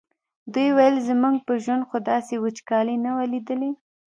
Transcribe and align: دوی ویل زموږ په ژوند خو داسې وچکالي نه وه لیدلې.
دوی 0.53 0.67
ویل 0.77 0.95
زموږ 1.09 1.35
په 1.47 1.53
ژوند 1.63 1.83
خو 1.89 1.97
داسې 2.11 2.33
وچکالي 2.43 2.95
نه 3.05 3.11
وه 3.15 3.25
لیدلې. 3.33 3.71